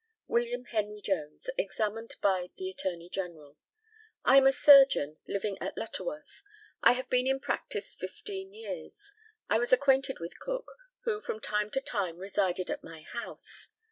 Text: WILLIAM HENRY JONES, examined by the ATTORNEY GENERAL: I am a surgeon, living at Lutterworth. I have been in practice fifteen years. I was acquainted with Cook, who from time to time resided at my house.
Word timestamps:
WILLIAM 0.27 0.65
HENRY 0.65 0.99
JONES, 1.03 1.51
examined 1.59 2.15
by 2.23 2.49
the 2.57 2.67
ATTORNEY 2.71 3.07
GENERAL: 3.11 3.59
I 4.25 4.37
am 4.37 4.47
a 4.47 4.51
surgeon, 4.51 5.17
living 5.27 5.59
at 5.61 5.77
Lutterworth. 5.77 6.41
I 6.81 6.93
have 6.93 7.07
been 7.07 7.27
in 7.27 7.39
practice 7.39 7.93
fifteen 7.93 8.51
years. 8.51 9.13
I 9.47 9.59
was 9.59 9.71
acquainted 9.71 10.17
with 10.17 10.39
Cook, 10.39 10.71
who 11.01 11.21
from 11.21 11.39
time 11.39 11.69
to 11.69 11.81
time 11.81 12.17
resided 12.17 12.71
at 12.71 12.83
my 12.83 13.01
house. 13.03 13.69